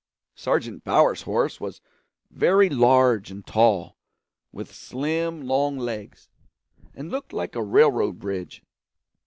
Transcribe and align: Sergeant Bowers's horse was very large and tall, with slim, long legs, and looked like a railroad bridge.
Sergeant 0.33 0.83
Bowers's 0.83 1.25
horse 1.25 1.61
was 1.61 1.79
very 2.31 2.69
large 2.71 3.29
and 3.29 3.45
tall, 3.45 3.97
with 4.51 4.73
slim, 4.73 5.43
long 5.45 5.77
legs, 5.77 6.27
and 6.95 7.11
looked 7.11 7.33
like 7.33 7.55
a 7.55 7.61
railroad 7.63 8.17
bridge. 8.17 8.63